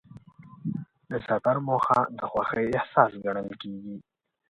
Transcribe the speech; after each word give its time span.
د 1.09 1.11
سفر 1.27 1.55
موخه 1.67 1.99
د 2.17 2.19
خوښۍ 2.31 2.67
احساس 2.77 3.11
ګڼل 3.25 3.49
کېږي. 3.61 3.95